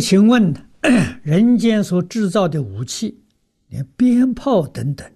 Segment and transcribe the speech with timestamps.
[0.00, 0.54] 请问，
[1.22, 3.20] 人间所制造的武器，
[3.68, 5.08] 连鞭炮等等，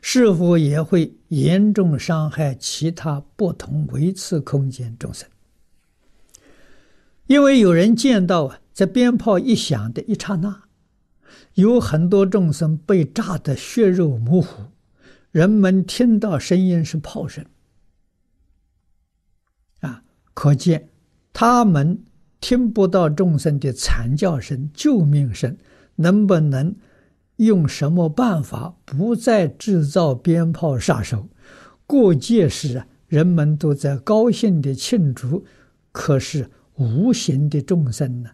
[0.00, 5.28] 是否也会严重伤害其他不同维次空间众生？
[7.26, 10.62] 因为有人见到啊，在鞭炮一响的一刹那，
[11.54, 14.66] 有很多众生被炸得血肉模糊，
[15.32, 17.44] 人们听到声音是炮声，
[19.80, 20.04] 啊，
[20.34, 20.88] 可见
[21.32, 22.04] 他们
[22.40, 25.56] 听不到众生的惨叫声、救命声，
[25.96, 26.74] 能不能
[27.36, 31.28] 用什么办法不再制造鞭炮杀手？
[31.86, 35.44] 过节时啊，人们都在高兴的庆祝，
[35.92, 36.50] 可是。
[36.78, 38.28] 无形的众生呢，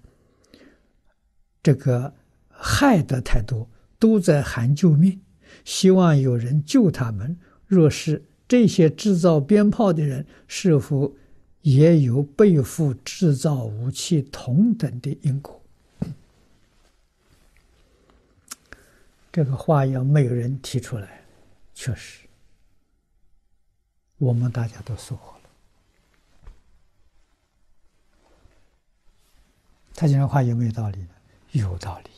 [1.62, 2.12] 这个
[2.48, 5.20] 害得太多，都在喊救命，
[5.64, 7.38] 希望有人救他们。
[7.68, 11.14] 若是这些制造鞭炮的人，是否
[11.62, 15.60] 也有背负制造武器同等的因果？
[19.32, 21.24] 这个话要没有人提出来，
[21.72, 22.26] 确实，
[24.18, 25.32] 我们大家都说过。
[29.94, 31.08] 他讲的话有没有道理呢？
[31.52, 32.10] 有道理。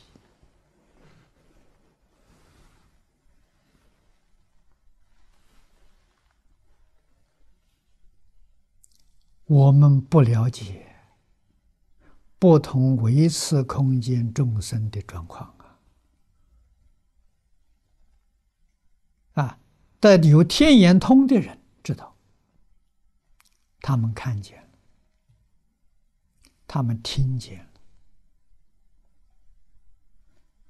[9.47, 10.97] 我们不了解
[12.39, 15.79] 不同维次空间众生的状况啊！
[19.35, 19.59] 啊，
[20.01, 22.17] 但有天眼通的人知道，
[23.81, 24.69] 他们看见了，
[26.67, 27.71] 他们听见了。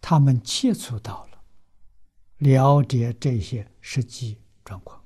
[0.00, 1.42] 他们接触到了，
[2.38, 5.02] 了解这些实际状况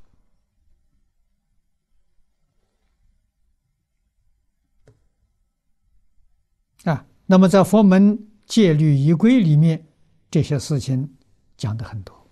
[6.84, 7.06] 啊。
[7.30, 9.86] 那么在佛门戒律仪规里面，
[10.30, 11.14] 这些事情
[11.58, 12.26] 讲的很多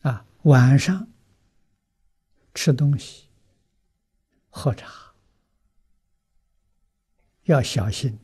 [0.00, 0.24] 啊。
[0.44, 1.06] 晚上
[2.54, 3.28] 吃东西、
[4.48, 5.12] 喝茶。
[7.42, 8.18] 要小心，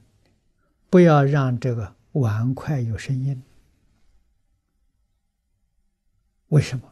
[0.88, 3.42] 不要让这个碗筷有声音。
[6.48, 6.91] 为什么？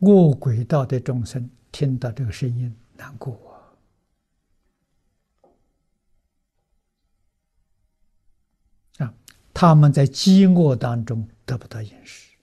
[0.00, 3.34] 饿鬼道的众生听到这个声音难过
[8.98, 9.14] 啊！
[9.52, 12.36] 他们在饥饿当中得不到饮食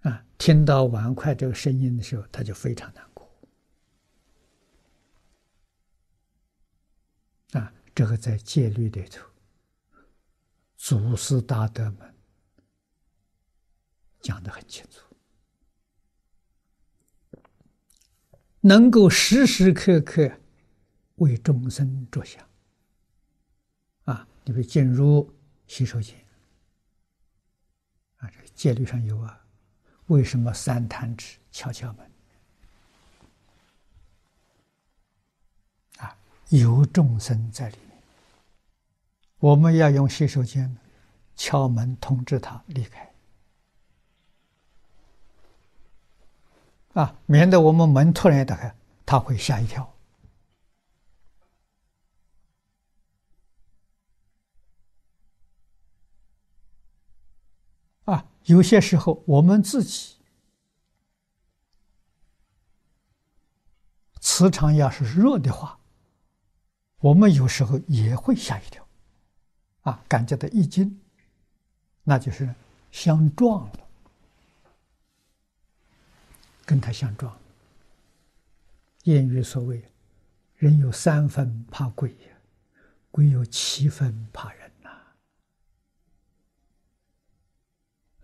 [0.00, 0.24] 啊！
[0.38, 3.30] 听到碗筷这个声音的时候，他就非常难过。
[7.52, 9.24] 啊，这个在戒律里头，
[10.76, 12.14] 祖师大德们
[14.20, 15.13] 讲得很清楚，
[18.66, 20.32] 能够时时刻刻
[21.16, 22.42] 为众生着想。
[24.04, 25.30] 啊，你比如进入
[25.66, 26.16] 洗手间，
[28.16, 29.38] 啊，这个戒律上有啊，
[30.06, 32.10] 为什么三坛指敲敲门？
[35.98, 36.16] 啊
[36.48, 38.02] 有众生在里面，
[39.40, 40.74] 我们要用洗手间
[41.36, 43.13] 敲门通知他离开，
[46.94, 48.74] 啊，免得我们门突然打开，
[49.04, 49.94] 他会吓一跳。
[58.04, 60.16] 啊，有些时候我们自己
[64.20, 65.78] 磁场要是弱的话。
[67.00, 68.82] 我们有时候也会吓一跳，
[69.82, 71.02] 啊，感觉到一惊，
[72.02, 72.54] 那就是
[72.90, 73.83] 相撞了，
[76.64, 77.38] 跟他相撞。
[79.04, 79.84] 谚语所谓
[80.56, 82.38] ：“人有三分怕鬼呀，
[83.10, 84.90] 鬼有七分怕人呐。”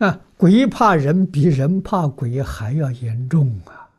[0.06, 3.90] 啊，鬼怕人比人怕鬼还要严重啊！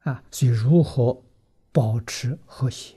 [0.00, 1.22] 啊，所以如何？
[1.72, 2.96] 保持和谐，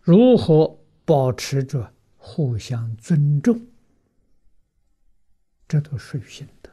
[0.00, 3.60] 如何保持着互相尊重？
[5.68, 6.70] 这都属于心德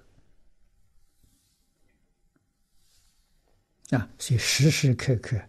[3.98, 4.10] 啊！
[4.20, 5.42] 所以时时刻刻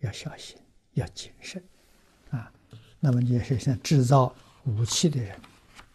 [0.00, 0.58] 要小心，
[0.92, 1.62] 要谨慎
[2.30, 2.52] 啊。
[3.00, 4.34] 那么也是像制造
[4.64, 5.40] 武器的人，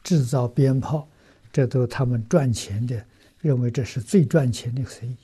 [0.04, 1.08] 制造鞭炮，
[1.52, 3.06] 这都他们赚钱的，
[3.40, 5.18] 认为这是最赚钱的生意。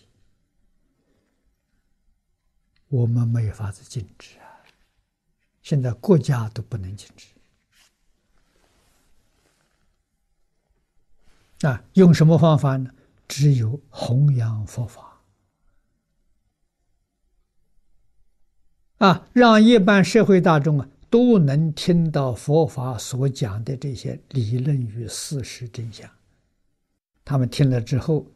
[2.88, 4.62] 我们没有法子禁止啊！
[5.64, 7.28] 现在国家都不能禁止
[11.64, 12.92] 啊，用什么方法呢？
[13.28, 15.22] 只有弘扬佛法
[18.98, 26.10] 啊，让一般社会大众啊都能听到佛法所讲的这些理论与事实真相。
[27.24, 28.28] 他们听了之后，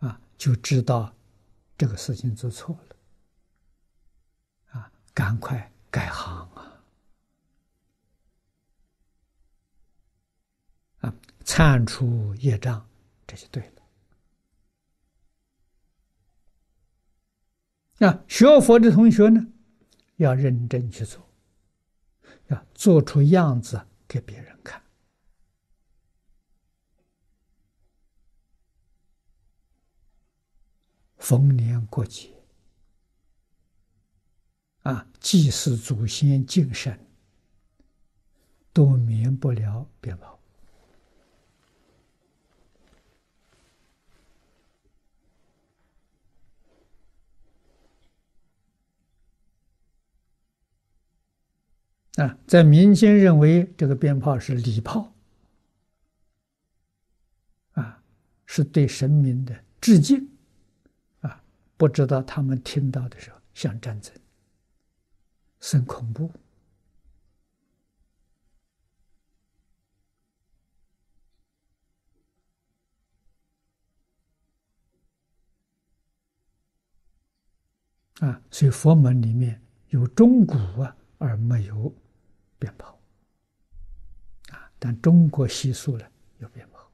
[0.00, 1.14] 啊，就知道
[1.78, 2.96] 这个事情做错了，
[4.78, 6.46] 啊，赶快改行
[11.00, 11.08] 啊！
[11.08, 11.14] 啊，
[11.44, 12.88] 铲除业障，
[13.26, 13.62] 这就对
[17.98, 18.08] 了。
[18.08, 19.46] 啊，学佛的同学呢，
[20.16, 21.28] 要认真去做，
[22.46, 24.82] 要做出样子给别人看。
[31.18, 32.34] 逢年过节，
[34.82, 37.06] 啊，祭祀祖先、敬神，
[38.72, 40.39] 都免不了鞭炮。
[52.20, 55.10] 啊，在民间认为这个鞭炮是礼炮，
[57.72, 58.02] 啊，
[58.44, 60.28] 是对神明的致敬，
[61.20, 61.42] 啊，
[61.78, 64.14] 不知道他们听到的时候像战争，
[65.60, 66.30] 甚恐怖，
[78.18, 79.58] 啊，所以佛门里面
[79.88, 81.90] 有钟鼓啊，而没有。
[82.60, 82.96] 鞭炮，
[84.50, 84.70] 啊！
[84.78, 86.06] 但中国习俗呢，
[86.38, 86.88] 有鞭炮。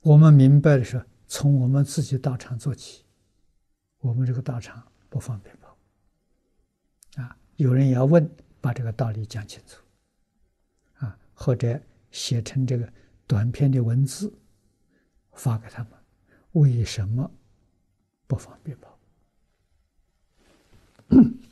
[0.00, 3.04] 我们明白的是，从我们自己道场做起。
[3.98, 5.76] 我们这个道场不放鞭炮。
[7.20, 8.30] 啊，有人要问，
[8.60, 9.82] 把这个道理讲清楚。
[10.98, 11.80] 啊，或者
[12.12, 12.90] 写成这个
[13.26, 14.32] 短篇的文字，
[15.32, 15.92] 发给他们。
[16.52, 17.28] 为什么？
[18.26, 18.88] 不方便吧。